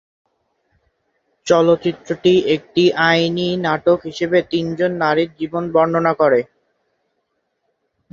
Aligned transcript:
চলচ্চিত্রটি 1.47 2.33
একটি 2.55 2.83
আইনী 3.07 3.49
নাটক 3.65 3.99
হিসাবে 4.07 4.39
তিনজন 4.51 4.91
নারীর 5.03 5.29
জীবন 5.39 5.63
বর্ণনা 5.73 6.13
করে। 6.21 6.39